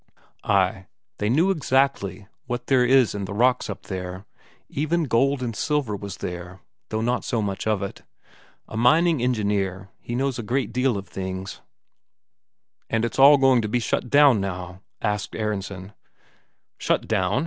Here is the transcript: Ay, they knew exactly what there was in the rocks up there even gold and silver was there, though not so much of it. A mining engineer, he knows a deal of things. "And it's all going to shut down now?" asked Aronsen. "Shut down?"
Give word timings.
Ay, 0.43 0.87
they 1.19 1.29
knew 1.29 1.51
exactly 1.51 2.25
what 2.47 2.65
there 2.65 2.87
was 2.87 3.13
in 3.13 3.25
the 3.25 3.35
rocks 3.35 3.69
up 3.69 3.83
there 3.83 4.25
even 4.67 5.03
gold 5.03 5.43
and 5.43 5.55
silver 5.55 5.95
was 5.95 6.17
there, 6.17 6.59
though 6.89 7.01
not 7.01 7.23
so 7.23 7.39
much 7.39 7.67
of 7.67 7.83
it. 7.83 8.01
A 8.67 8.75
mining 8.75 9.21
engineer, 9.21 9.89
he 9.99 10.15
knows 10.15 10.39
a 10.39 10.43
deal 10.65 10.97
of 10.97 11.07
things. 11.07 11.61
"And 12.89 13.05
it's 13.05 13.19
all 13.19 13.37
going 13.37 13.61
to 13.61 13.79
shut 13.79 14.09
down 14.09 14.41
now?" 14.41 14.81
asked 15.03 15.35
Aronsen. 15.35 15.93
"Shut 16.79 17.07
down?" 17.07 17.39